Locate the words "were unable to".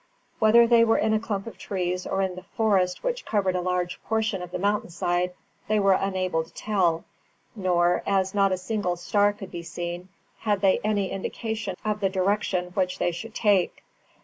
5.79-6.51